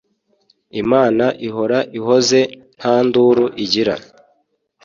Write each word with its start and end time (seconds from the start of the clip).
Imana 0.81 1.25
ihora 1.47 1.79
ihoze 1.97 2.39
ntanduru 2.77 3.45
igira 3.63 3.95